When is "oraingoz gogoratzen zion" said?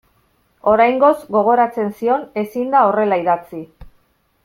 0.71-2.25